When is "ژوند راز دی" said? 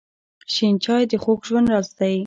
1.47-2.15